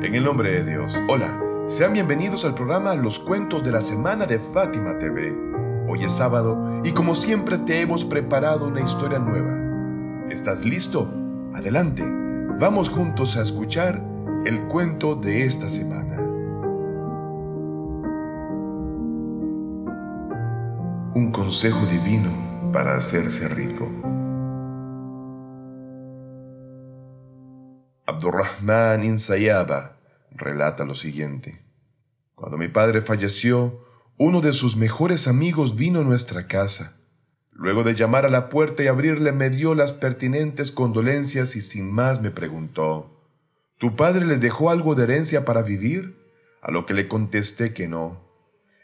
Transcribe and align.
En 0.00 0.14
el 0.14 0.22
nombre 0.22 0.52
de 0.52 0.70
Dios. 0.70 0.96
Hola, 1.08 1.36
sean 1.66 1.92
bienvenidos 1.92 2.44
al 2.44 2.54
programa 2.54 2.94
Los 2.94 3.18
Cuentos 3.18 3.64
de 3.64 3.72
la 3.72 3.80
Semana 3.80 4.26
de 4.26 4.38
Fátima 4.38 4.96
TV. 4.96 5.34
Hoy 5.88 6.04
es 6.04 6.12
sábado 6.12 6.82
y 6.84 6.92
como 6.92 7.16
siempre 7.16 7.58
te 7.58 7.80
hemos 7.80 8.04
preparado 8.04 8.68
una 8.68 8.80
historia 8.80 9.18
nueva. 9.18 10.30
¿Estás 10.30 10.64
listo? 10.64 11.12
Adelante, 11.52 12.04
vamos 12.60 12.88
juntos 12.88 13.36
a 13.36 13.42
escuchar 13.42 14.00
el 14.46 14.68
cuento 14.68 15.16
de 15.16 15.42
esta 15.44 15.68
semana. 15.68 16.16
Un 21.16 21.32
consejo 21.32 21.84
divino 21.86 22.30
para 22.72 22.94
hacerse 22.94 23.48
rico. 23.48 23.90
Abdurrahman 28.18 29.04
Insayaba 29.04 29.96
relata 30.32 30.84
lo 30.84 30.94
siguiente. 30.94 31.62
Cuando 32.34 32.58
mi 32.58 32.66
padre 32.66 33.00
falleció, 33.00 33.84
uno 34.16 34.40
de 34.40 34.52
sus 34.52 34.76
mejores 34.76 35.28
amigos 35.28 35.76
vino 35.76 36.00
a 36.00 36.04
nuestra 36.04 36.48
casa. 36.48 36.96
Luego 37.52 37.84
de 37.84 37.94
llamar 37.94 38.26
a 38.26 38.28
la 38.28 38.48
puerta 38.48 38.82
y 38.82 38.88
abrirle 38.88 39.30
me 39.30 39.50
dio 39.50 39.76
las 39.76 39.92
pertinentes 39.92 40.72
condolencias 40.72 41.54
y 41.54 41.62
sin 41.62 41.92
más 41.92 42.20
me 42.20 42.32
preguntó, 42.32 43.24
¿Tu 43.78 43.94
padre 43.94 44.26
les 44.26 44.40
dejó 44.40 44.70
algo 44.70 44.96
de 44.96 45.04
herencia 45.04 45.44
para 45.44 45.62
vivir? 45.62 46.16
A 46.60 46.72
lo 46.72 46.86
que 46.86 46.94
le 46.94 47.06
contesté 47.06 47.72
que 47.72 47.86
no. 47.86 48.20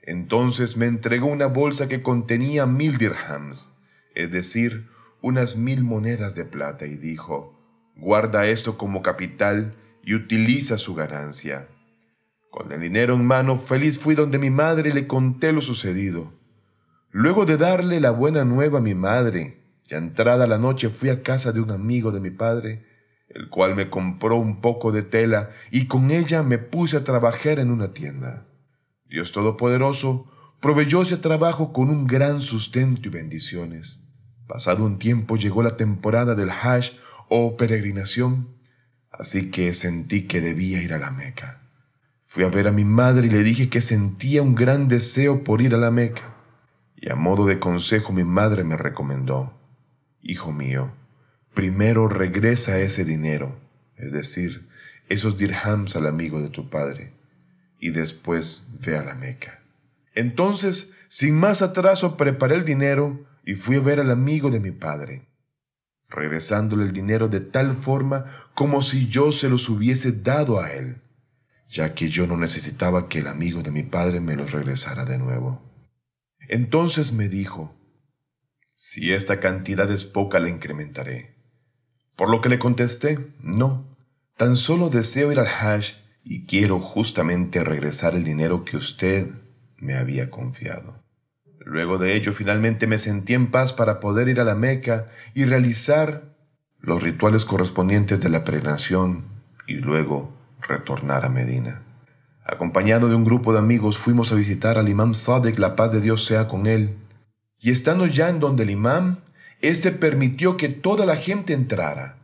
Entonces 0.04 0.76
me 0.76 0.86
entregó 0.86 1.26
una 1.26 1.46
bolsa 1.46 1.88
que 1.88 2.02
contenía 2.02 2.66
mil 2.66 2.98
dirhams, 2.98 3.74
es 4.14 4.30
decir, 4.30 4.88
unas 5.22 5.56
mil 5.56 5.82
monedas 5.82 6.36
de 6.36 6.44
plata, 6.44 6.86
y 6.86 6.96
dijo, 6.96 7.53
guarda 7.96 8.46
esto 8.46 8.76
como 8.76 9.02
capital 9.02 9.74
y 10.02 10.14
utiliza 10.14 10.78
su 10.78 10.94
ganancia. 10.94 11.68
Con 12.50 12.70
el 12.72 12.80
dinero 12.80 13.14
en 13.14 13.26
mano, 13.26 13.56
feliz 13.56 13.98
fui 13.98 14.14
donde 14.14 14.38
mi 14.38 14.50
madre 14.50 14.92
le 14.92 15.06
conté 15.06 15.52
lo 15.52 15.60
sucedido. 15.60 16.32
Luego 17.10 17.46
de 17.46 17.56
darle 17.56 18.00
la 18.00 18.10
buena 18.10 18.44
nueva 18.44 18.78
a 18.78 18.82
mi 18.82 18.94
madre, 18.94 19.60
ya 19.86 19.98
entrada 19.98 20.46
la 20.46 20.58
noche 20.58 20.88
fui 20.88 21.08
a 21.10 21.22
casa 21.22 21.52
de 21.52 21.60
un 21.60 21.70
amigo 21.70 22.10
de 22.12 22.20
mi 22.20 22.30
padre, 22.30 22.86
el 23.28 23.48
cual 23.48 23.74
me 23.74 23.90
compró 23.90 24.36
un 24.36 24.60
poco 24.60 24.92
de 24.92 25.02
tela 25.02 25.50
y 25.70 25.86
con 25.86 26.10
ella 26.10 26.42
me 26.42 26.58
puse 26.58 26.96
a 26.96 27.04
trabajar 27.04 27.58
en 27.58 27.70
una 27.70 27.92
tienda. 27.92 28.46
Dios 29.06 29.32
Todopoderoso 29.32 30.30
proveyó 30.60 31.02
ese 31.02 31.16
trabajo 31.16 31.72
con 31.72 31.90
un 31.90 32.06
gran 32.06 32.40
sustento 32.40 33.08
y 33.08 33.10
bendiciones. 33.10 34.08
Pasado 34.46 34.84
un 34.84 34.98
tiempo 34.98 35.36
llegó 35.36 35.62
la 35.62 35.76
temporada 35.76 36.34
del 36.34 36.50
Hajj 36.50 36.92
o 37.28 37.56
peregrinación, 37.56 38.48
así 39.10 39.50
que 39.50 39.72
sentí 39.72 40.22
que 40.22 40.40
debía 40.40 40.82
ir 40.82 40.92
a 40.92 40.98
la 40.98 41.10
Meca. 41.10 41.62
Fui 42.22 42.44
a 42.44 42.48
ver 42.48 42.68
a 42.68 42.72
mi 42.72 42.84
madre 42.84 43.26
y 43.26 43.30
le 43.30 43.42
dije 43.42 43.68
que 43.68 43.80
sentía 43.80 44.42
un 44.42 44.54
gran 44.54 44.88
deseo 44.88 45.44
por 45.44 45.62
ir 45.62 45.74
a 45.74 45.78
la 45.78 45.90
Meca. 45.90 46.34
Y 46.96 47.10
a 47.10 47.14
modo 47.14 47.46
de 47.46 47.58
consejo 47.58 48.12
mi 48.12 48.24
madre 48.24 48.64
me 48.64 48.76
recomendó, 48.76 49.60
Hijo 50.20 50.52
mío, 50.52 50.94
primero 51.52 52.08
regresa 52.08 52.80
ese 52.80 53.04
dinero, 53.04 53.60
es 53.96 54.10
decir, 54.10 54.68
esos 55.08 55.36
dirhams 55.36 55.96
al 55.96 56.06
amigo 56.06 56.40
de 56.40 56.48
tu 56.48 56.70
padre, 56.70 57.12
y 57.78 57.90
después 57.90 58.66
ve 58.84 58.96
a 58.96 59.02
la 59.02 59.14
Meca. 59.14 59.62
Entonces, 60.14 60.92
sin 61.08 61.34
más 61.34 61.60
atraso, 61.60 62.16
preparé 62.16 62.54
el 62.54 62.64
dinero 62.64 63.26
y 63.44 63.54
fui 63.54 63.76
a 63.76 63.80
ver 63.80 64.00
al 64.00 64.10
amigo 64.10 64.50
de 64.50 64.60
mi 64.60 64.70
padre 64.70 65.28
regresándole 66.08 66.84
el 66.84 66.92
dinero 66.92 67.28
de 67.28 67.40
tal 67.40 67.76
forma 67.76 68.24
como 68.54 68.82
si 68.82 69.08
yo 69.08 69.32
se 69.32 69.48
los 69.48 69.68
hubiese 69.68 70.12
dado 70.12 70.60
a 70.60 70.72
él, 70.72 71.02
ya 71.68 71.94
que 71.94 72.08
yo 72.08 72.26
no 72.26 72.36
necesitaba 72.36 73.08
que 73.08 73.20
el 73.20 73.26
amigo 73.26 73.62
de 73.62 73.70
mi 73.70 73.82
padre 73.82 74.20
me 74.20 74.36
los 74.36 74.52
regresara 74.52 75.04
de 75.04 75.18
nuevo. 75.18 75.62
Entonces 76.48 77.12
me 77.12 77.28
dijo, 77.28 77.74
si 78.74 79.12
esta 79.12 79.40
cantidad 79.40 79.90
es 79.90 80.04
poca, 80.04 80.40
la 80.40 80.50
incrementaré. 80.50 81.36
Por 82.16 82.30
lo 82.30 82.40
que 82.40 82.48
le 82.48 82.58
contesté, 82.58 83.34
no, 83.40 83.96
tan 84.36 84.56
solo 84.56 84.90
deseo 84.90 85.32
ir 85.32 85.38
al 85.38 85.46
Hajj 85.46 85.94
y 86.22 86.46
quiero 86.46 86.80
justamente 86.80 87.62
regresar 87.62 88.14
el 88.14 88.24
dinero 88.24 88.64
que 88.64 88.76
usted 88.76 89.28
me 89.76 89.94
había 89.94 90.30
confiado. 90.30 91.03
Luego 91.64 91.98
de 91.98 92.14
ello, 92.14 92.32
finalmente 92.32 92.86
me 92.86 92.98
sentí 92.98 93.34
en 93.34 93.50
paz 93.50 93.72
para 93.72 93.98
poder 93.98 94.28
ir 94.28 94.40
a 94.40 94.44
la 94.44 94.54
Meca 94.54 95.06
y 95.34 95.44
realizar 95.46 96.34
los 96.80 97.02
rituales 97.02 97.44
correspondientes 97.44 98.20
de 98.20 98.28
la 98.28 98.44
peregrinación 98.44 99.24
y 99.66 99.74
luego 99.74 100.32
retornar 100.60 101.24
a 101.24 101.30
Medina. 101.30 101.82
Acompañado 102.44 103.08
de 103.08 103.14
un 103.14 103.24
grupo 103.24 103.54
de 103.54 103.58
amigos 103.58 103.96
fuimos 103.96 104.30
a 104.30 104.34
visitar 104.34 104.76
al 104.76 104.90
imam 104.90 105.14
Sadek, 105.14 105.58
la 105.58 105.76
paz 105.76 105.92
de 105.92 106.00
Dios 106.00 106.26
sea 106.26 106.46
con 106.46 106.66
él, 106.66 106.98
y 107.58 107.70
estando 107.70 108.06
ya 108.06 108.28
en 108.28 108.38
donde 108.38 108.64
el 108.64 108.70
imam, 108.70 109.16
éste 109.62 109.90
permitió 109.90 110.58
que 110.58 110.68
toda 110.68 111.06
la 111.06 111.16
gente 111.16 111.54
entrara, 111.54 112.18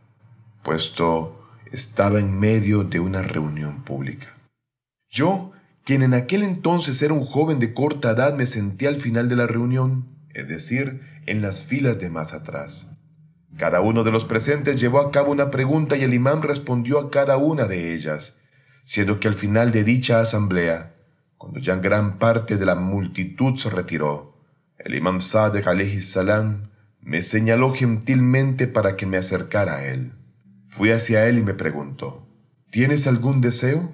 puesto 0.61 1.41
estaba 1.71 2.19
en 2.19 2.39
medio 2.39 2.83
de 2.83 2.99
una 2.99 3.23
reunión 3.23 3.83
pública. 3.83 4.27
Yo 5.09 5.53
quien 5.83 6.03
en 6.03 6.13
aquel 6.13 6.43
entonces 6.43 7.01
era 7.01 7.13
un 7.13 7.25
joven 7.25 7.59
de 7.59 7.73
corta 7.73 8.11
edad, 8.11 8.35
me 8.35 8.45
senté 8.45 8.87
al 8.87 8.95
final 8.95 9.29
de 9.29 9.35
la 9.35 9.47
reunión, 9.47 10.07
es 10.33 10.47
decir, 10.47 11.01
en 11.25 11.41
las 11.41 11.63
filas 11.63 11.99
de 11.99 12.09
más 12.09 12.33
atrás. 12.33 12.97
Cada 13.57 13.81
uno 13.81 14.03
de 14.03 14.11
los 14.11 14.25
presentes 14.25 14.79
llevó 14.79 14.99
a 14.99 15.11
cabo 15.11 15.31
una 15.31 15.51
pregunta 15.51 15.97
y 15.97 16.03
el 16.03 16.13
imán 16.13 16.41
respondió 16.41 16.99
a 16.99 17.11
cada 17.11 17.37
una 17.37 17.65
de 17.65 17.93
ellas, 17.93 18.35
siendo 18.85 19.19
que 19.19 19.27
al 19.27 19.35
final 19.35 19.71
de 19.71 19.83
dicha 19.83 20.19
asamblea, 20.19 20.95
cuando 21.37 21.59
ya 21.59 21.75
gran 21.75 22.17
parte 22.17 22.57
de 22.57 22.65
la 22.65 22.75
multitud 22.75 23.57
se 23.57 23.69
retiró, 23.69 24.37
el 24.77 24.95
imán 24.95 25.21
Sadek 25.21 25.67
alayhi 25.67 26.01
salam 26.01 26.69
me 27.01 27.23
señaló 27.23 27.73
gentilmente 27.73 28.67
para 28.67 28.95
que 28.95 29.05
me 29.05 29.17
acercara 29.17 29.77
a 29.77 29.85
él. 29.85 30.13
Fui 30.67 30.91
hacia 30.91 31.27
él 31.27 31.39
y 31.39 31.43
me 31.43 31.53
preguntó, 31.53 32.27
¿Tienes 32.69 33.05
algún 33.05 33.41
deseo? 33.41 33.93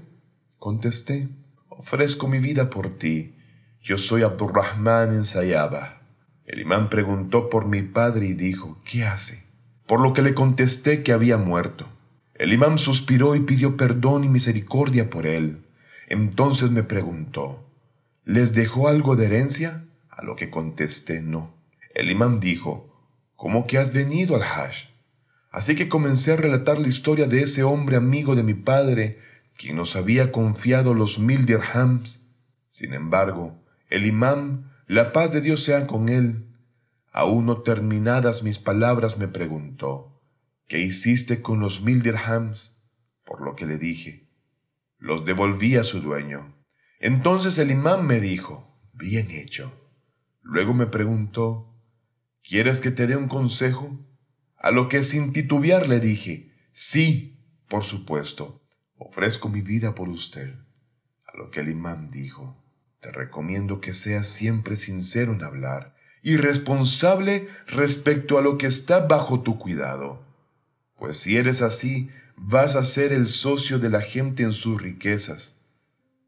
Contesté, 0.59 1.30
ofrezco 1.78 2.28
mi 2.28 2.40
vida 2.40 2.72
por 2.72 2.98
ti. 2.98 3.36
Yo 3.84 3.98
soy 3.98 4.24
Abdurrahman 4.24 5.14
Ensayaba. 5.14 6.02
El 6.46 6.60
imán 6.60 6.90
preguntó 6.90 7.50
por 7.50 7.68
mi 7.68 7.84
padre 7.84 8.26
y 8.28 8.34
dijo, 8.34 8.82
¿qué 8.84 9.06
hace? 9.06 9.44
Por 9.86 10.02
lo 10.02 10.14
que 10.14 10.24
le 10.24 10.34
contesté 10.34 11.04
que 11.04 11.14
había 11.14 11.38
muerto. 11.38 11.88
El 12.34 12.52
imán 12.52 12.80
suspiró 12.80 13.36
y 13.36 13.42
pidió 13.42 13.78
perdón 13.78 14.24
y 14.24 14.30
misericordia 14.30 15.10
por 15.10 15.28
él. 15.28 15.66
Entonces 16.08 16.72
me 16.72 16.84
preguntó, 16.84 17.70
¿les 18.26 18.54
dejó 18.54 18.88
algo 18.88 19.16
de 19.16 19.28
herencia? 19.28 19.86
A 20.10 20.24
lo 20.24 20.36
que 20.36 20.50
contesté 20.50 21.22
no. 21.22 21.54
El 21.94 22.10
imán 22.10 22.40
dijo, 22.40 22.92
¿cómo 23.36 23.68
que 23.68 23.78
has 23.78 23.94
venido 23.94 24.36
al 24.36 24.44
Hajj? 24.44 24.90
Así 25.52 25.76
que 25.76 25.90
comencé 25.90 26.34
a 26.34 26.38
relatar 26.38 26.80
la 26.80 26.88
historia 26.88 27.28
de 27.28 27.42
ese 27.42 27.64
hombre 27.64 27.98
amigo 27.98 28.36
de 28.36 28.44
mi 28.44 28.54
padre 28.54 29.18
quien 29.57 29.75
nos 29.75 29.95
había 29.95 30.31
confiado 30.31 30.94
los 30.94 31.19
mil 31.19 31.45
dirhams. 31.45 32.22
Sin 32.69 32.94
embargo, 32.94 33.63
el 33.90 34.06
imán, 34.06 34.72
la 34.88 35.12
paz 35.12 35.31
de 35.31 35.41
Dios 35.41 35.63
sea 35.63 35.88
con 35.88 36.09
él, 36.09 36.56
aún 37.12 37.47
no 37.47 37.62
terminadas 37.62 38.44
mis 38.44 38.59
palabras, 38.59 39.18
me 39.18 39.28
preguntó, 39.28 40.22
¿qué 40.68 40.79
hiciste 40.79 41.41
con 41.41 41.59
los 41.59 41.81
mil 41.81 42.03
dirhams? 42.03 42.78
Por 43.25 43.41
lo 43.41 43.56
que 43.56 43.66
le 43.66 43.78
dije, 43.78 44.29
los 45.00 45.25
devolví 45.25 45.75
a 45.75 45.84
su 45.84 46.01
dueño. 46.01 46.56
Entonces 47.00 47.57
el 47.57 47.72
imán 47.72 48.06
me 48.06 48.22
dijo, 48.22 48.79
bien 48.94 49.31
hecho. 49.31 49.74
Luego 50.41 50.74
me 50.74 50.85
preguntó, 50.85 51.75
¿quieres 52.44 52.79
que 52.79 52.91
te 52.91 53.07
dé 53.07 53.18
un 53.18 53.28
consejo? 53.28 54.00
A 54.56 54.72
lo 54.72 54.88
que 54.88 55.03
sin 55.03 55.34
titubear 55.34 55.88
le 55.89 56.00
dije, 56.00 56.53
sí, 56.71 57.44
por 57.68 57.83
supuesto. 57.83 58.67
Ofrezco 58.98 59.50
mi 59.50 59.62
vida 59.62 59.94
por 59.94 60.10
usted. 60.10 60.56
A 61.28 61.38
lo 61.38 61.52
que 61.52 61.60
el 61.60 61.70
imán 61.70 62.10
dijo, 62.10 62.58
te 63.00 63.12
recomiendo 63.12 63.80
que 63.80 63.94
seas 63.94 64.28
siempre 64.28 64.76
sincero 64.76 65.34
en 65.34 65.44
hablar 65.44 65.96
y 66.24 66.38
responsable 66.38 67.48
respecto 67.68 68.38
a 68.38 68.42
lo 68.42 68.58
que 68.58 68.68
está 68.68 69.06
bajo 69.06 69.42
tu 69.42 69.60
cuidado. 69.60 70.26
Pues 70.98 71.20
si 71.20 71.38
eres 71.38 71.62
así, 71.62 72.10
vas 72.36 72.76
a 72.76 72.84
ser 72.84 73.14
el 73.14 73.28
socio 73.28 73.78
de 73.78 73.90
la 73.90 74.02
gente 74.02 74.44
en 74.44 74.52
sus 74.52 74.82
riquezas. 74.82 75.56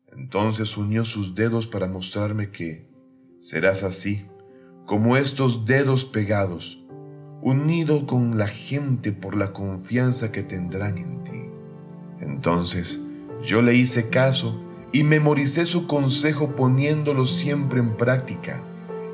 Entonces 0.08 0.78
unió 0.78 1.06
sus 1.06 1.36
dedos 1.36 1.68
para 1.68 1.88
mostrarme 1.88 2.52
que 2.52 2.88
serás 3.42 3.84
así, 3.84 4.28
como 4.86 5.18
estos 5.18 5.66
dedos 5.66 6.06
pegados, 6.06 6.84
unido 7.42 8.06
con 8.06 8.38
la 8.38 8.48
gente 8.48 9.12
por 9.12 9.36
la 9.36 9.54
confianza 9.54 10.32
que 10.32 10.44
tendrán 10.44 10.98
en 10.98 11.24
ti. 11.24 11.49
Entonces 12.22 13.02
yo 13.44 13.62
le 13.62 13.76
hice 13.76 14.10
caso 14.10 14.60
y 14.92 15.04
memoricé 15.04 15.66
su 15.66 15.88
consejo 15.88 16.56
poniéndolo 16.56 17.26
siempre 17.26 17.80
en 17.80 17.96
práctica 17.96 18.62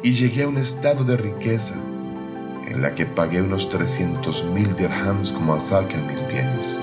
y 0.04 0.14
llegué 0.14 0.44
a 0.44 0.48
un 0.48 0.58
estado 0.58 1.04
de 1.04 1.18
riqueza 1.18 1.76
en 2.68 2.82
la 2.82 2.96
que 2.96 3.06
pagué 3.06 3.42
unos 3.42 3.70
300 3.70 4.46
mil 4.46 4.76
dirhams 4.76 5.32
como 5.32 5.54
asaque 5.54 5.96
a 5.96 6.02
mis 6.02 6.28
bienes. 6.28 6.80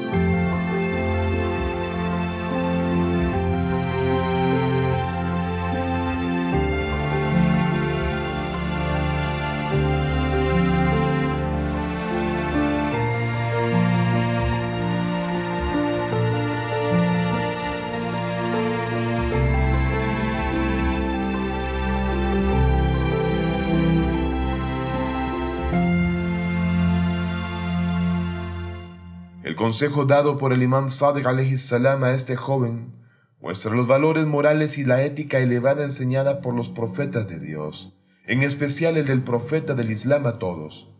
Consejo 29.62 30.06
dado 30.06 30.38
por 30.38 30.52
el 30.52 30.60
imán 30.60 30.90
Sadiq 30.90 31.56
salam 31.56 32.02
a 32.02 32.14
este 32.14 32.34
joven 32.34 32.96
muestra 33.40 33.72
los 33.72 33.86
valores 33.86 34.26
morales 34.26 34.76
y 34.76 34.82
la 34.82 35.04
ética 35.04 35.38
elevada 35.38 35.84
enseñada 35.84 36.40
por 36.40 36.52
los 36.52 36.68
profetas 36.68 37.28
de 37.28 37.38
Dios, 37.38 37.96
en 38.26 38.42
especial 38.42 38.96
el 38.96 39.06
del 39.06 39.22
profeta 39.22 39.74
del 39.74 39.92
Islam 39.92 40.26
a 40.26 40.40
todos, 40.40 40.92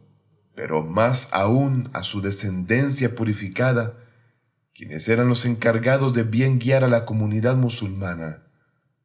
pero 0.54 0.84
más 0.84 1.28
aún 1.32 1.90
a 1.92 2.04
su 2.04 2.20
descendencia 2.20 3.16
purificada, 3.16 3.98
quienes 4.72 5.08
eran 5.08 5.28
los 5.28 5.44
encargados 5.44 6.14
de 6.14 6.22
bien 6.22 6.60
guiar 6.60 6.84
a 6.84 6.88
la 6.88 7.04
comunidad 7.04 7.56
musulmana 7.56 8.44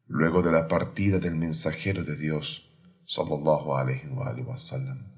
luego 0.06 0.44
de 0.44 0.52
la 0.52 0.68
partida 0.68 1.18
del 1.18 1.36
mensajero 1.36 2.04
de 2.04 2.16
Dios, 2.16 2.78
sallallahu 3.06 3.74
alaihi 3.74 4.06
wa 4.06 4.56
sallam. 4.56 5.14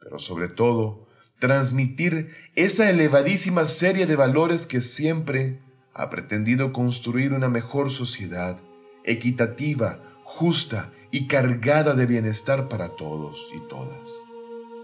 Pero 0.00 0.18
sobre 0.18 0.48
todo, 0.48 1.06
transmitir 1.44 2.30
esa 2.54 2.88
elevadísima 2.88 3.66
serie 3.66 4.06
de 4.06 4.16
valores 4.16 4.66
que 4.66 4.80
siempre 4.80 5.60
ha 5.92 6.08
pretendido 6.08 6.72
construir 6.72 7.34
una 7.34 7.50
mejor 7.50 7.90
sociedad, 7.90 8.58
equitativa, 9.04 10.00
justa 10.22 10.90
y 11.10 11.26
cargada 11.26 11.92
de 11.92 12.06
bienestar 12.06 12.70
para 12.70 12.96
todos 12.96 13.50
y 13.54 13.60
todas. 13.68 14.10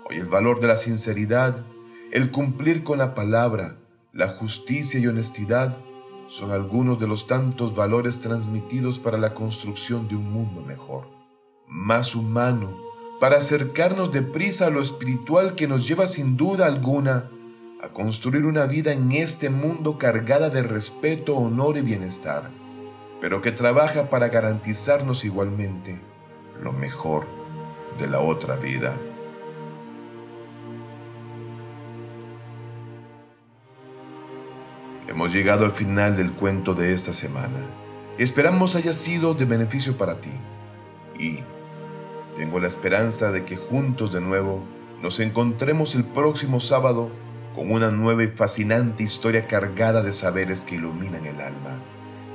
Hoy 0.07 0.19
el 0.19 0.27
valor 0.27 0.61
de 0.61 0.67
la 0.67 0.77
sinceridad, 0.77 1.65
el 2.13 2.31
cumplir 2.31 2.85
con 2.85 2.99
la 2.99 3.15
palabra, 3.15 3.79
la 4.13 4.29
justicia 4.29 5.01
y 5.01 5.07
honestidad 5.07 5.79
son 6.27 6.51
algunos 6.51 6.99
de 6.99 7.07
los 7.07 7.27
tantos 7.27 7.75
valores 7.75 8.21
transmitidos 8.21 8.99
para 8.99 9.17
la 9.17 9.33
construcción 9.33 10.09
de 10.09 10.17
un 10.17 10.31
mundo 10.31 10.61
mejor, 10.61 11.09
más 11.67 12.15
humano, 12.15 12.90
para 13.21 13.37
acercarnos 13.37 14.11
deprisa 14.11 14.67
a 14.67 14.71
lo 14.71 14.81
espiritual 14.81 15.55
que 15.55 15.69
nos 15.69 15.87
lleva 15.87 16.09
sin 16.09 16.39
duda 16.39 16.65
alguna 16.65 17.31
a 17.83 17.91
construir 17.91 18.47
una 18.47 18.65
vida 18.65 18.93
en 18.93 19.13
este 19.13 19.51
mundo 19.51 19.99
cargada 19.99 20.49
de 20.49 20.63
respeto, 20.63 21.37
honor 21.37 21.77
y 21.77 21.83
bienestar, 21.83 22.51
pero 23.21 23.43
que 23.43 23.53
trabaja 23.53 24.09
para 24.09 24.29
garantizarnos 24.29 25.27
igualmente 25.27 26.01
lo 26.63 26.73
mejor 26.73 27.27
de 27.99 28.07
la 28.07 28.21
otra 28.21 28.57
vida. 28.57 28.97
Hemos 35.07 35.33
llegado 35.33 35.67
al 35.67 35.73
final 35.73 36.17
del 36.17 36.33
cuento 36.33 36.73
de 36.73 36.95
esta 36.95 37.13
semana. 37.13 37.67
Esperamos 38.17 38.77
haya 38.77 38.95
sido 38.95 39.35
de 39.35 39.45
beneficio 39.45 39.99
para 39.99 40.21
ti. 40.21 40.31
Y 41.19 41.41
tengo 42.41 42.59
la 42.59 42.69
esperanza 42.69 43.31
de 43.31 43.45
que 43.45 43.59
juntos 43.59 44.15
de 44.15 44.23
nuevo 44.23 44.63
nos 45.03 45.21
encontremos 45.21 45.95
el 45.95 46.05
próximo 46.05 46.59
sábado 46.59 47.11
con 47.55 47.71
una 47.71 47.91
nueva 47.91 48.23
y 48.23 48.29
fascinante 48.29 49.03
historia 49.03 49.47
cargada 49.47 50.03
de 50.03 50.15
saberes 50.15 50.65
que 50.65 50.77
iluminan 50.77 51.27
el 51.27 51.39
alma 51.39 51.83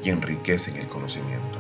y 0.04 0.12
enriquecen 0.12 0.76
el 0.76 0.88
conocimiento. 0.90 1.58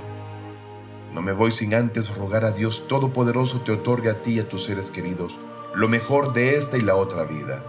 No 1.11 1.23
me 1.23 1.31
voy 1.31 1.53
sin 1.53 1.73
antes 1.73 2.15
rogar 2.15 2.45
a 2.45 2.51
Dios 2.51 2.87
Todopoderoso 2.87 3.61
te 3.61 3.71
otorgue 3.71 4.11
a 4.11 4.21
ti 4.21 4.33
y 4.33 4.39
a 4.41 4.47
tus 4.47 4.65
seres 4.65 4.91
queridos 4.91 5.39
lo 5.73 5.87
mejor 5.87 6.33
de 6.33 6.55
esta 6.55 6.77
y 6.77 6.81
la 6.81 6.97
otra 6.97 7.23
vida. 7.23 7.63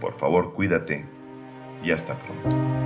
Por 0.00 0.14
favor, 0.14 0.54
cuídate 0.54 1.06
y 1.84 1.90
hasta 1.90 2.18
pronto. 2.18 2.85